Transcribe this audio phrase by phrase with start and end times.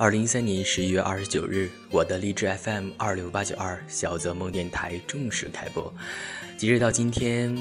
[0.00, 5.92] 二零一三年十一月二十九日，我的励志 FM 二六八九二小泽梦电台正式开播。
[6.56, 7.54] 截止到今天，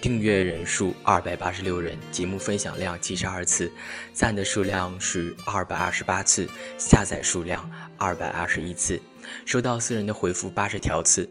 [0.00, 3.70] 订阅人数二百八十六人，节目分享量七十二次，
[4.14, 8.98] 赞的数量是二百二十八次，下载数量二百二十一次，
[9.44, 11.28] 收到私人的回复八十条次。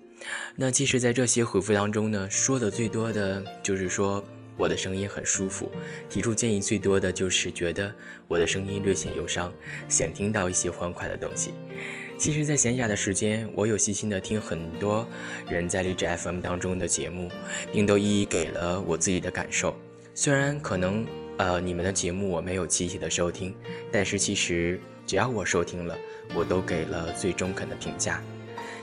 [0.56, 4.24] 那其实，在这些回复当中呢，说的最多的就是说。
[4.58, 5.72] 我的声音很舒服，
[6.10, 7.94] 提出建议最多的就是觉得
[8.28, 9.52] 我的声音略显忧伤，
[9.90, 11.54] 想听到一些欢快的东西。
[12.16, 15.06] 其实，在闲暇的时间，我有细心的听很多
[15.50, 17.30] 人在励志 FM 当中的节目，
[17.72, 19.76] 并都一一给了我自己的感受。
[20.14, 21.06] 虽然可能
[21.38, 23.54] 呃你们的节目我没有积极的收听，
[23.92, 25.98] 但是其实只要我收听了，
[26.36, 28.24] 我都给了最中肯的评价。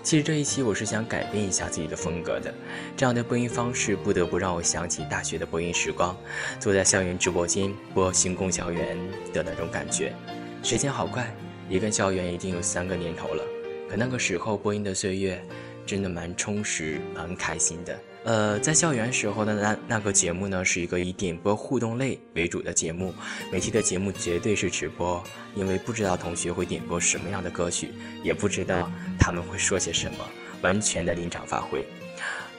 [0.03, 2.53] 其实这一期我是想改变一下自己的风格的，
[2.97, 6.17] 这样的播音方式不得不让我想起大学的播音时光，
[6.59, 8.97] 坐在校园直播间播《星空校园》
[9.33, 10.15] 的那种感觉。
[10.63, 11.33] 时间好快，
[11.69, 13.45] 离开校园已经有三个年头了，
[13.91, 15.43] 可那个时候播音的岁月，
[15.85, 17.99] 真的蛮充实、蛮开心的。
[18.23, 23.15] 呃，在校园时候的那那个节目呢，是一个以点播互动类为主的节目，
[23.51, 27.89] 每期的节目绝对是直播，因为不知道同学会点播什么样的歌曲，
[28.23, 30.19] 也不知道他们会说些什么，
[30.61, 31.83] 完全的临场发挥。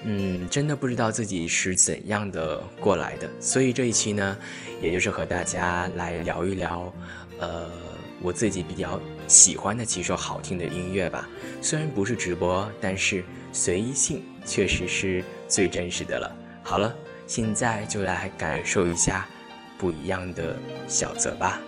[0.03, 4.35] 嗯，真的不知道自己是怎样的过来的，所以这一期呢，
[4.81, 6.91] 也就是和大家来聊一聊，
[7.37, 7.69] 呃，
[8.19, 11.29] 我自己比较喜欢的几首好听的音乐吧。
[11.61, 15.23] 虽然不是直播，但是随意性确实是。
[15.51, 16.33] 最真实的了。
[16.63, 16.95] 好了，
[17.27, 19.27] 现在就来感受一下
[19.77, 20.55] 不一样的
[20.87, 21.59] 小泽吧。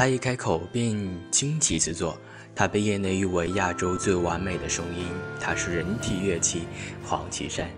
[0.00, 0.96] 他一开口便
[1.30, 2.16] 惊奇之作，
[2.54, 5.04] 他被业内誉为亚洲最完美的声音。
[5.38, 6.62] 他是人体乐器
[7.04, 7.68] 黄绮珊，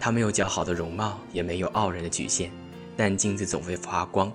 [0.00, 2.50] 他没有姣好的容貌，也没有傲人的曲线，
[2.96, 4.32] 但镜子总会发光。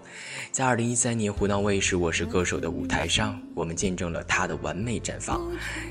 [0.52, 5.42] 在二零一三年湖南卫视《我是歌手》的舞台上，我们见证了他的完美绽放。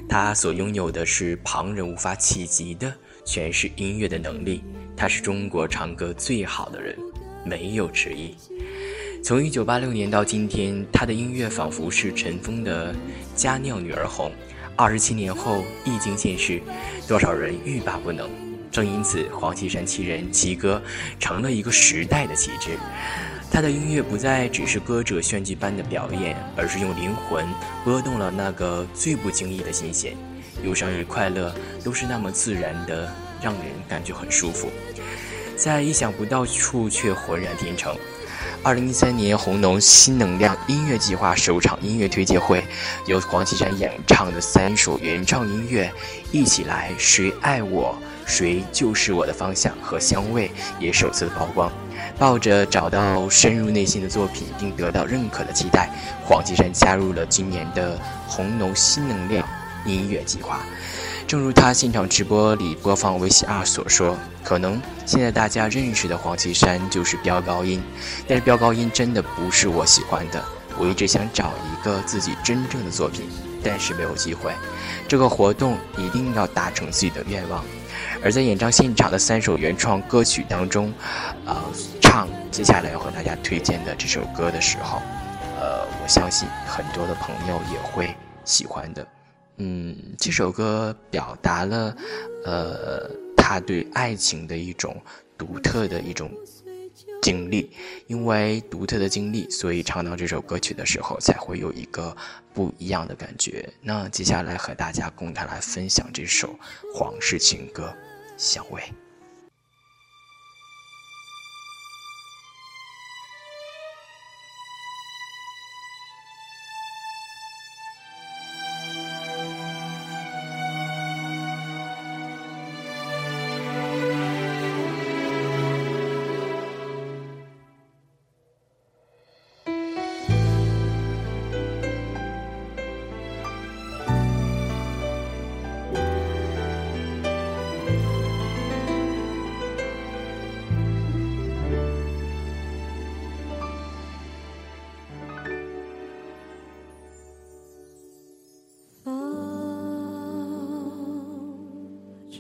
[0.09, 2.95] 他所拥有的是旁人无法企及的
[3.27, 4.63] 诠释音乐的能力。
[4.97, 6.97] 他是中国唱歌最好的人，
[7.45, 8.33] 没有之一。
[9.23, 12.93] 从一九八六年到今天，他的音乐仿佛是尘封的
[13.37, 14.33] 佳酿女儿红。
[14.75, 16.61] 二十七年后，一经现世，
[17.07, 18.29] 多少人欲罢不能。
[18.69, 20.83] 正因此，黄绮珊七人七歌
[21.21, 22.71] 成了一个时代的旗帜。
[23.49, 27.47] 他的音乐不再只是歌者炫技般的表演，而是用灵魂
[27.85, 30.17] 拨动了那个最不经意的心弦。
[30.65, 33.09] 忧伤与快乐都是那么自然的，
[33.41, 34.69] 让人感觉很舒服，
[35.55, 37.97] 在意想不到处却浑然天成。
[38.65, 42.65] 二零一三年红农新能量音乐计划首场音乐推介会，
[43.07, 45.87] 由黄绮珊演唱的三首原创音乐，
[46.31, 47.99] 《一起来》《谁爱我》
[48.31, 51.73] 《谁就是我的方向》和《香味》也首次曝光。
[52.21, 55.91] 抱着找到深入内心的作品并得到认可的期待，
[56.25, 57.99] 黄绮珊加入了今年的
[58.29, 59.45] 红农新能量
[59.85, 60.61] 音乐计划。
[61.33, 67.83] 正如他现场直播里播放 VCR 所说，可能现在大家认识的黄绮珊就是飙高音，
[68.29, 70.45] 但是飙高音真的不是我喜欢的。
[70.77, 73.31] 我一直想找一个自己真正的作品，
[73.65, 74.53] 但是没有机会。
[75.09, 77.65] 这个活动一定要达成自己的愿望。
[78.23, 80.93] 而在演唱现场的三首原创歌曲当中，
[81.47, 81.57] 呃，
[82.03, 85.01] 唱接下来要和大家推荐的这首歌的时候，
[85.59, 88.15] 呃，我相信很多的朋友也会
[88.45, 89.07] 喜欢的。
[89.57, 91.97] 嗯，这首歌表达了，
[92.45, 95.01] 呃，他对爱情的一种
[95.37, 96.31] 独特的一种
[97.21, 97.71] 经历，
[98.07, 102.17] 因为独特的经历，所以唱到这首歌曲的时候才会有一个
[102.53, 103.69] 不一样的感觉。
[103.81, 106.59] 那接下来和大家共同来分享这首
[106.95, 107.85] 皇室情歌
[108.37, 108.81] 《香味》。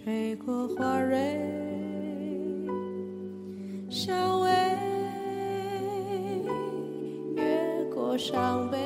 [0.05, 1.39] 吹过花蕊，
[3.89, 4.51] 香味
[7.37, 8.82] 越过伤悲，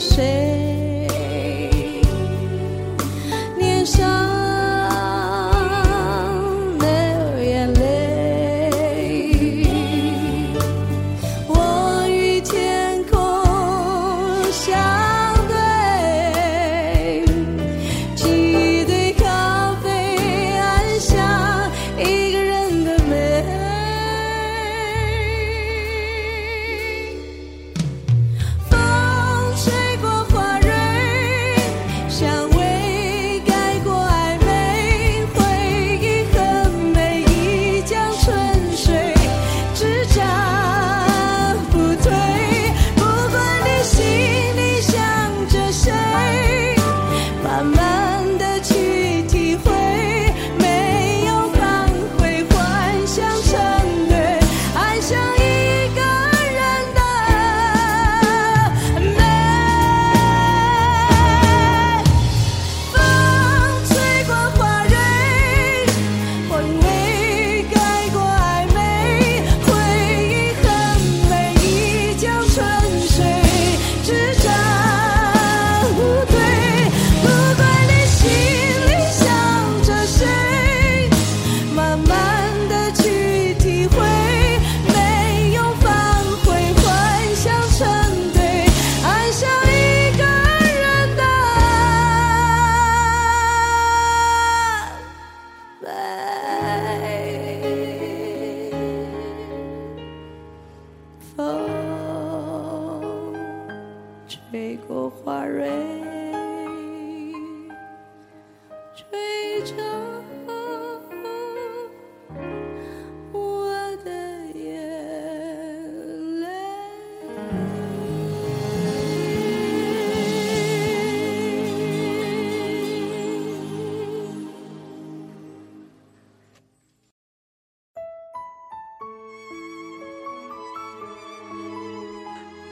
[0.00, 0.69] 谁，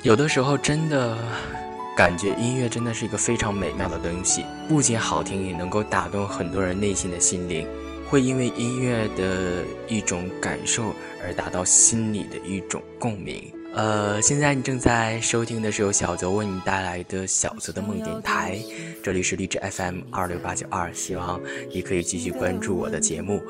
[0.09, 1.19] 有的时候真的
[1.95, 7.69] 感觉音乐真的是一个非常美妙的东西，不仅好听，也能够打动很多人内心的心灵，
[8.09, 13.53] 会因为音乐的一种感受而达到心里的一种共鸣。
[13.75, 18.59] 呃，现在你正在收听的是由小泽为你带来的小泽的梦电台，
[19.03, 21.39] 这里是荔枝 FM 二六八九二，希望
[21.71, 23.43] 你可以继续关注我的节目。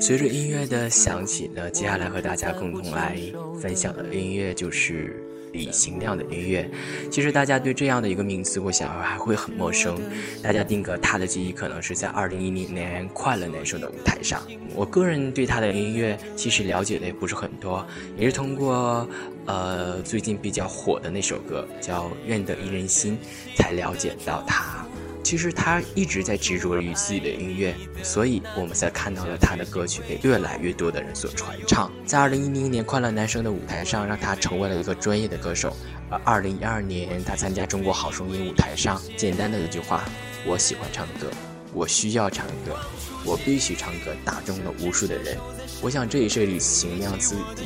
[0.00, 3.18] 随着音乐的响起呢，接下来和大家共同来
[3.60, 5.20] 分享的音乐就是
[5.54, 6.68] 李行亮的音乐。
[7.10, 9.98] 其实大家对这样的一个名字，我想还会很陌生。
[10.42, 14.42] 大家定格他的记忆，可能是在二零一零年《快乐男声》的舞台上。
[14.74, 17.86] 我个人对他的音乐其实了解的也不是很多，
[18.18, 19.08] 也是通过
[19.46, 23.16] 呃最近比较火的那首歌叫《愿得一人心》
[23.56, 24.84] 才了解到他。
[25.24, 31.90] 其实他一直在执着于自己的音乐，所以我们才看到了他的歌曲被越来越多的人所传唱。
[32.04, 35.74] 在二零一零年《快乐男声》的舞台上，让他成为了一个专业的歌手。
[36.10, 40.04] 而二零一二年，他参加《中国好声音》舞台上，简单的一句话
[40.46, 41.30] ：“我喜欢唱歌，
[41.72, 42.76] 我需要唱歌，
[43.24, 45.38] 我必须唱歌”，打中了无数的人。
[45.80, 47.64] 我想这也是李行亮自己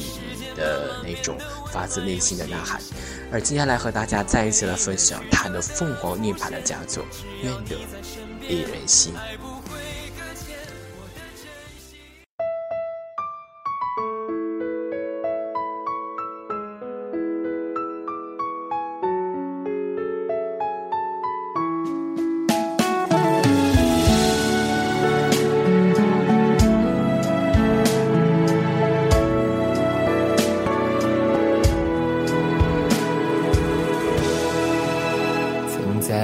[0.58, 1.38] 的那种
[1.72, 2.80] 发自内心的呐喊。
[3.32, 7.02] 而接下来和大家再一次来分享他的凤凰涅槃的佳作
[7.42, 7.76] 《愿得
[8.46, 9.14] 一人心》。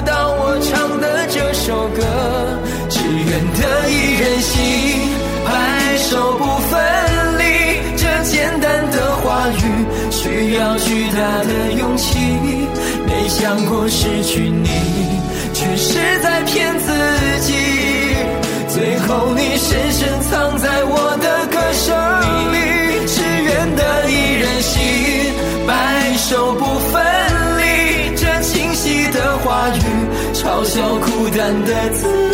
[0.00, 2.02] 到我唱的这首歌，
[2.88, 4.58] 只愿得一人心，
[5.44, 6.78] 白首不分
[7.38, 7.42] 离。
[7.96, 9.60] 这简单的话语
[10.10, 12.18] 需要巨大的勇气，
[13.06, 14.68] 没想过失去你，
[15.52, 16.92] 却是在骗自
[17.40, 17.54] 己。
[18.68, 21.37] 最后你深深藏在我的
[30.58, 32.27] 嘲笑孤单的自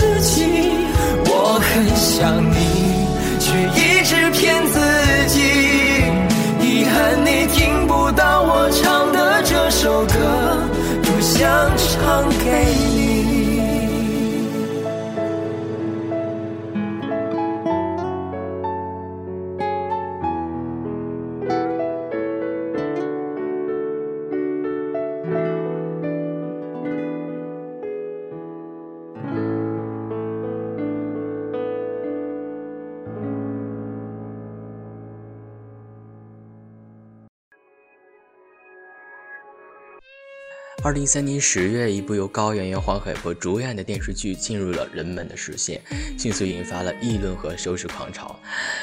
[40.85, 45.81] 二零一三年十月，一部由高圆圆、黄海波主演的电视剧进入了人们的视线，
[46.19, 48.39] 迅速引发了议论和收视狂潮。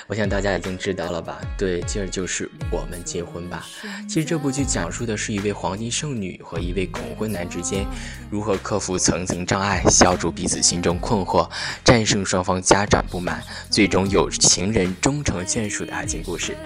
[0.07, 1.39] 我想大家已经知道了吧？
[1.59, 3.67] 对，这就是《我们结婚吧》。
[4.09, 7.85] 其实这部剧讲述的是一位黄金剩女和一位恐婚男之间
[8.31, 11.47] 如何克服层层障碍，消除彼此心中困惑，
[11.83, 16.57] 战胜双方家长不满，最终有情人终成眷属的爱情故事。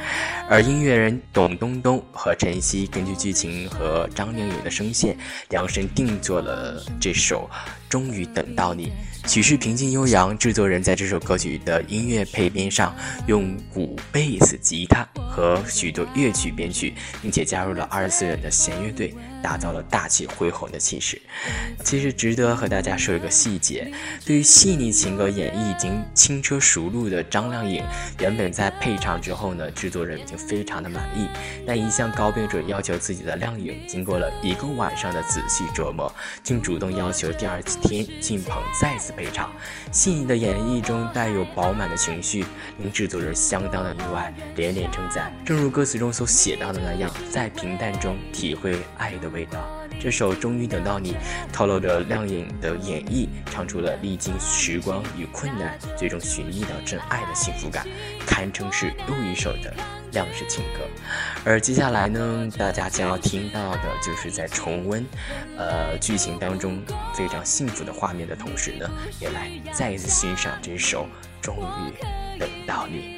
[0.47, 5.17] 而音乐人董冬冬和陈曦根据剧情和张靓颖的声线。
[5.49, 7.49] 量身定做了这首
[7.89, 8.91] 《终于等到你》，
[9.29, 10.37] 曲式平静悠扬。
[10.37, 12.95] 制作人在这首歌曲的音乐配编上
[13.27, 19.13] 用鼓、贝斯、吉他和许多乐曲编曲，并且加入了二十四人的弦乐队，
[19.45, 21.21] 打造了大气恢宏的气势。
[21.83, 23.91] 其实值得和大家说一个细节：
[24.25, 27.83] 对于细腻情歌演绎已经轻车熟路的张靓颖，
[28.19, 31.27] 原本在配唱之后呢，制作人已经非常的满意。
[31.67, 36.11] 但一向高标准要求自己的靓颖，经过了一个晚上的仔细琢磨，
[36.41, 39.51] 竟主动要求第二天进棚再次配唱。
[39.91, 42.43] 细腻的演绎中带有饱满的情绪，
[42.79, 45.31] 令制作人相当的意外，连连称赞。
[45.45, 49.59] 正如歌词中所写到的那样，在平淡中体会爱的味道。
[49.99, 51.13] 这首《终于等到你》
[51.51, 57.85] 透露着亮颖的演绎，唱出了历经时光与困难，最终寻觅到真爱的幸福感，
[58.25, 59.73] 堪称是又一首的
[60.13, 60.81] 亮式情歌。
[61.43, 65.05] 而接下来呢，大家将要听到的就是在重温，
[65.57, 66.81] 呃，剧情当中
[67.13, 71.07] 非常幸福的画面的同时呢，也来再一次欣赏这首
[71.45, 73.17] 《终于等到你》。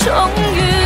[0.00, 0.79] 终于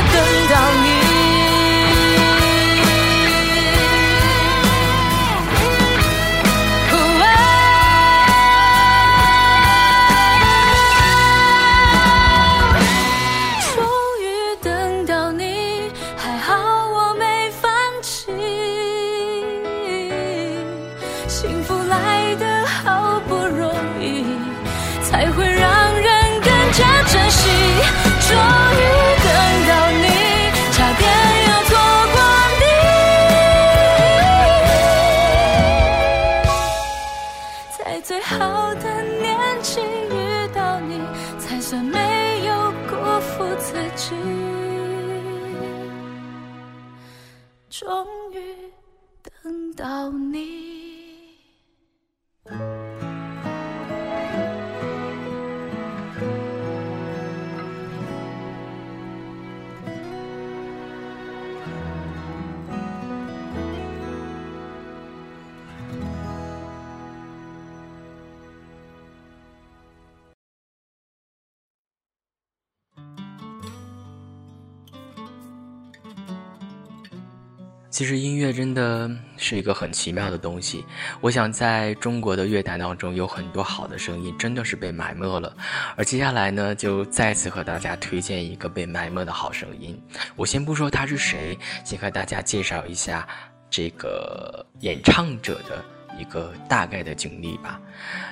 [77.95, 80.85] 其实音乐真的是一个很奇妙的东西。
[81.21, 85.57] 我想在中国的乐坛当中，有很多好的声音真的是被埋没了。
[85.95, 89.97] 而接下来呢，就再次和大家推荐一个被埋没的好声音。
[90.35, 93.29] 我先不说他是谁，先和大家介绍一下
[93.71, 95.85] 这个演唱者的
[96.19, 97.81] 一个大概的经历吧。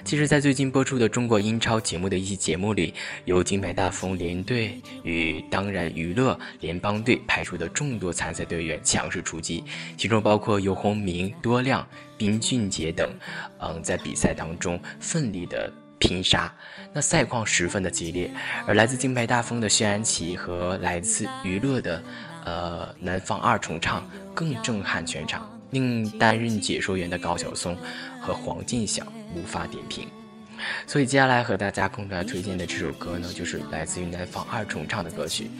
[0.05, 9.65] 其实，在最近播出的中国英超节目的一期节目里，由金牌大风联队与当然娱乐联邦队派出的众多参赛队员强势出击，
[9.97, 13.09] 其中包括尤鸿明、多亮、宾俊杰等，
[13.59, 16.53] 嗯，在比赛当中奋力的拼杀，
[16.93, 18.31] 那赛况十分的激烈。
[18.67, 22.03] 而来自金牌大风的薛安琪和来自娱乐的，
[22.45, 25.49] 呃，南方二重唱更震撼全场。
[25.73, 27.77] 令担任解说员的高晓松
[28.21, 30.07] 和黄健翔无法点评，
[30.87, 35.51] 所以接下来和大家共同来推荐的这首歌呢，就是来自于南方二重唱的歌曲。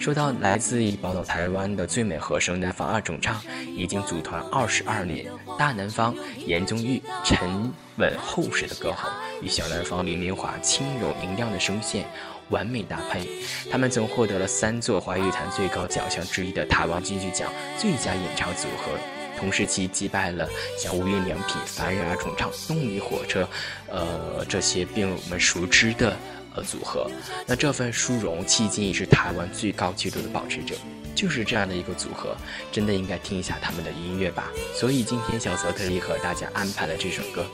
[0.00, 3.40] 说到来自于宝岛台湾的最美和声南方二重唱，
[3.76, 9.08] 已经组团二十二年，大南方严宗玉沉稳厚实的歌喉
[9.40, 12.04] 与小南方林明华轻柔明亮的声线
[12.48, 13.28] 完美搭配，
[13.70, 19.19] 他们曾获得了三座华语坛最高奖项之一的台湾金曲奖最佳演唱组合。
[19.40, 20.46] 同时期击败了
[20.78, 23.48] 像无印良品、凡人二重唱、动力火车，
[23.88, 26.14] 呃，这些并我们熟知的
[26.54, 27.10] 呃组合。
[27.46, 30.74] 那这份殊荣迄今已是台湾最高纪录的保持者。
[31.12, 32.36] 就是这样的一个组合，
[32.70, 34.50] 真的应该听一下他们的音乐吧。
[34.74, 37.44] 所以今天小泽特意和大家安排了这首歌，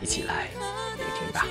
[0.00, 0.48] 一起来
[0.96, 1.46] 聆听吧。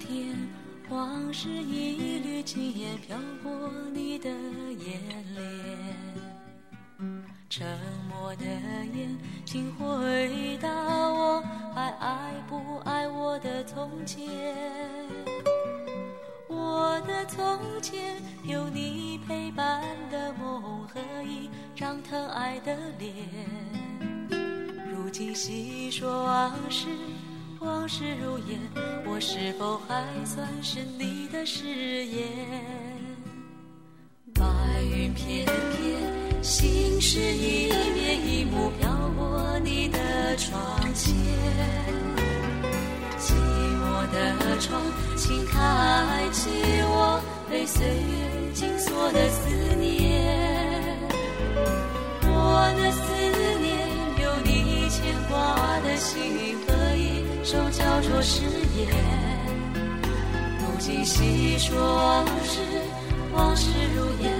[0.00, 0.34] 天，
[0.88, 5.00] 往事一缕轻烟飘过你的眼
[5.34, 5.44] 帘。
[7.48, 7.66] 沉
[8.08, 11.42] 默的眼，请回答我，
[11.74, 14.26] 还爱不爱我的从前？
[16.48, 23.12] 我的从前，有你陪伴的梦和一张疼爱的脸。
[24.90, 26.86] 如今细说往事。
[27.90, 28.60] 往事如烟，
[29.04, 31.64] 我是否还算是你的誓
[32.06, 32.22] 言？
[34.32, 34.44] 白
[34.82, 39.98] 云片片，心事一面一幕飘过你的
[40.36, 41.12] 窗前。
[43.18, 43.34] 寂
[43.82, 44.80] 寞的窗，
[45.16, 46.48] 请开启
[46.84, 50.96] 我被岁月紧锁的思念。
[52.22, 53.00] 我的思
[53.58, 53.76] 念，
[54.22, 56.49] 有你牵挂的心。
[57.50, 58.42] 手交错誓
[58.76, 58.86] 言，
[60.60, 62.60] 如今细说往事，
[63.32, 64.32] 往事如烟，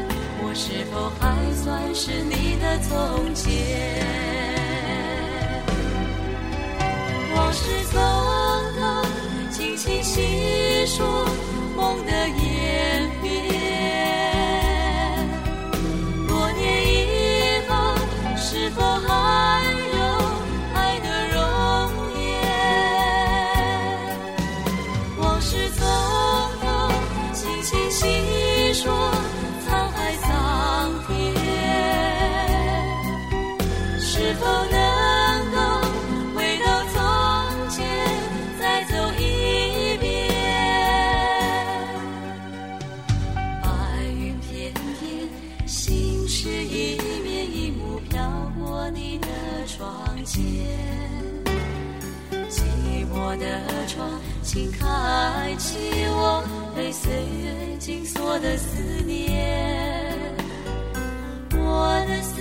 [0.45, 3.51] 我是否还算是你的从前？
[7.35, 8.01] 往事从
[8.79, 9.03] 头，
[9.51, 11.27] 轻轻细说
[45.71, 48.21] 心事一面一幕飘
[48.59, 49.29] 过你的
[49.69, 50.43] 窗前，
[52.49, 52.61] 寂
[53.15, 53.47] 寞的
[53.87, 54.11] 窗，
[54.43, 55.79] 请开启
[56.09, 56.43] 我
[56.75, 60.13] 被岁月紧锁的思念。
[61.53, 62.41] 我的思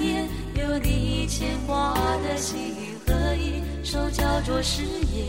[0.00, 2.74] 念，有你牵挂的心
[3.06, 5.28] 和一首叫做誓言。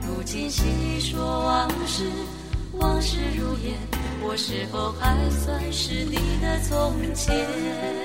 [0.00, 2.04] 如今细说往事，
[2.72, 3.93] 往事如烟。
[4.26, 8.03] 我是否还算是你的从前？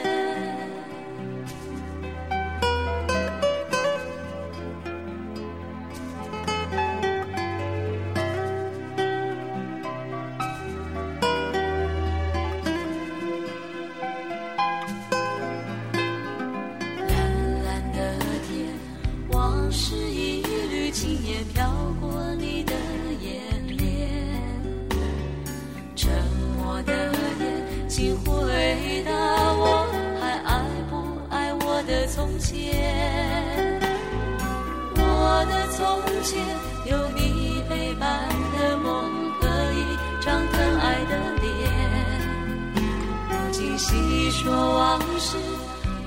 [32.15, 33.79] 从前？
[34.95, 35.79] 我的从
[36.23, 36.43] 前
[36.85, 39.75] 有你陪伴的梦和一
[40.23, 41.47] 张疼爱的脸。
[43.29, 45.37] 如今细说往事，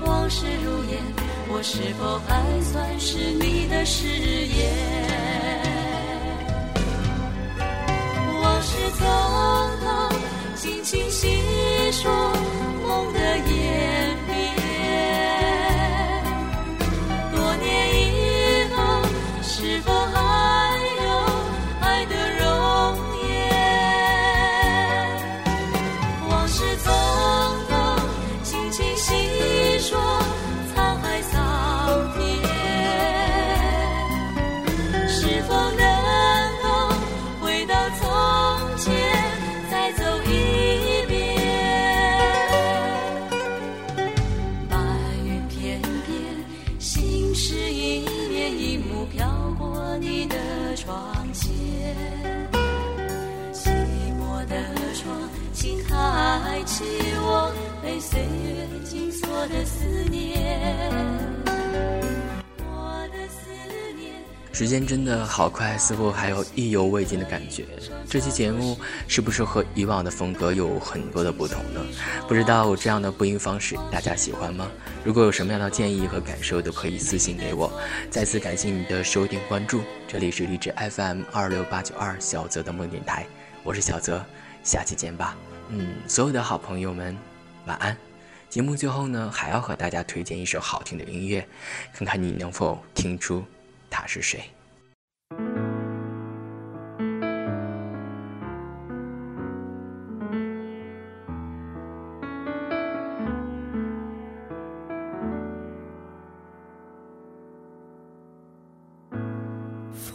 [0.05, 1.01] 往事如烟，
[1.49, 4.61] 我是否还算是你的誓言？
[8.41, 9.01] 往事匆
[9.81, 9.87] 匆，
[10.57, 11.41] 轻轻细
[11.91, 12.11] 说
[12.85, 14.17] 梦的眼
[47.33, 50.35] 是一帘一幕飘过你的
[50.75, 50.93] 窗
[51.33, 51.51] 前。
[53.51, 53.69] 寂
[54.19, 54.55] 寞的
[54.93, 55.17] 窗，
[55.51, 56.83] 请开启
[57.17, 61.32] 我被岁月紧锁的思念。
[64.53, 67.65] 时间真的好快，似乎还有意犹未尽的感觉。
[68.07, 71.81] 这期节目是不是和以往的风格有很多的不同呢？
[72.27, 74.69] 不知道这样的播音方式大家喜欢吗？
[75.03, 77.73] 如果有什么样的建议和感受，都可以私信给我。
[78.11, 83.25] 再次感谢你的收听关注，这里是荔枝 FM 二六八九二小泽的梦电台，
[83.63, 84.23] 我是小泽，
[84.63, 85.35] 下期见吧。
[85.69, 87.17] 嗯，所有的好朋友们，
[87.65, 87.97] 晚安。
[88.51, 91.43] 节目最后呢，还要和大家推荐一首好听的音乐，
[91.91, 93.43] 看看你能否听出
[93.93, 94.43] 他是谁。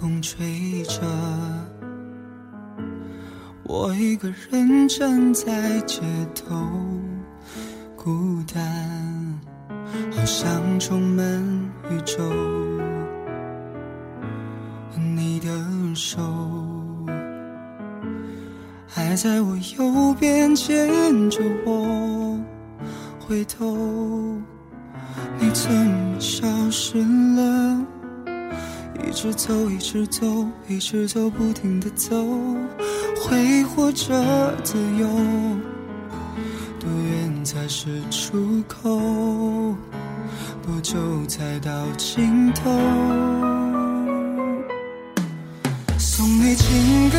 [0.00, 1.00] 风吹着，
[3.62, 6.00] 我一个人站在街
[6.34, 6.56] 头，
[7.96, 9.40] 孤单，
[10.10, 11.24] 好像充满
[11.90, 12.77] 宇宙。
[19.20, 22.38] 在我右边牵着我，
[23.18, 23.76] 回头，
[25.40, 26.98] 你怎么消失
[27.34, 27.84] 了？
[29.04, 32.14] 一直走，一直走，一直走，不停的走，
[33.20, 35.08] 挥霍着自由
[36.78, 39.00] 多远才是出口？
[40.62, 42.70] 多久才到尽头？
[45.98, 47.18] 送你情歌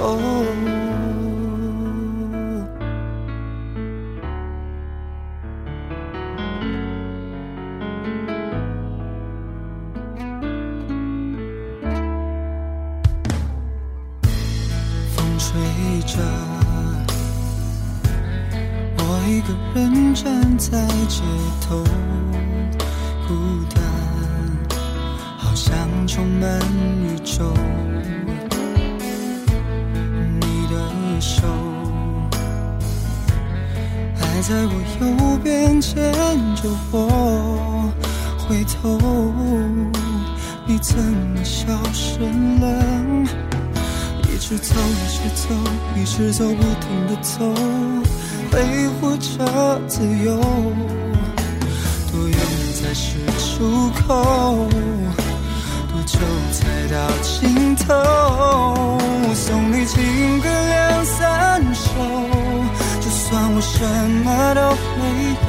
[0.00, 0.89] 够。
[47.06, 47.38] 的走，
[48.50, 50.36] 挥霍着自由。
[52.10, 52.36] 多远
[52.74, 54.68] 才是出口？
[55.92, 56.18] 多久
[56.52, 56.58] 才
[56.92, 58.98] 到尽头？
[59.34, 61.90] 送你情歌两三首，
[63.00, 63.84] 就算我什
[64.24, 64.60] 么都
[64.98, 65.02] 没
[65.46, 65.48] 有。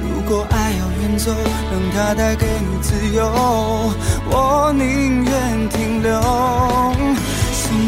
[0.00, 1.30] 如果爱要远走，
[1.70, 3.22] 让它带给你自由，
[4.30, 6.18] 我宁愿停留。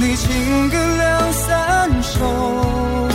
[0.08, 3.10] 你情歌两三首，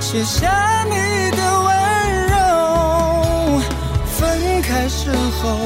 [0.00, 0.94] 写下你
[1.36, 1.68] 的温
[2.28, 3.60] 柔。
[4.06, 5.58] 分开时候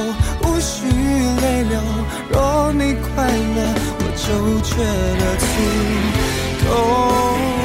[0.44, 0.86] 无需
[1.42, 1.78] 泪流，
[2.30, 3.58] 若你快乐，
[3.98, 4.24] 我就
[4.62, 4.76] 觉
[5.20, 5.44] 得足
[6.64, 7.61] 够。